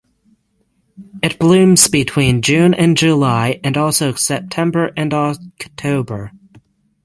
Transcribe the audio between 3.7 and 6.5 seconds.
also September and October.